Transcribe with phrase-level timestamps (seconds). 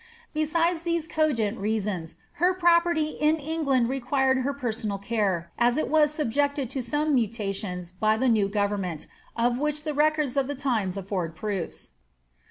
[0.33, 6.07] Besides these cogent reasons, her property in England required her personal care, as it wai
[6.07, 10.97] subjected to some mutations by the new government, of which the records of the limes
[10.97, 11.91] afibrd proofs.